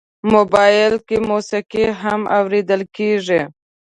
موبایل 0.33 0.93
کې 1.07 1.17
موسیقي 1.29 1.85
هم 2.01 2.21
اورېدل 2.37 2.81
کېږي. 2.97 3.41